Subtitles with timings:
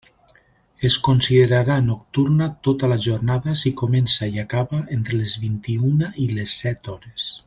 [0.87, 6.57] Es considerarà nocturna tota la jornada si comença i acaba entre les vint-i-una i les
[6.65, 7.33] set hores.